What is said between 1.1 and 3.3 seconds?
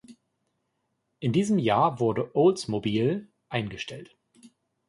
In diesem Jahr wurde Oldsmobile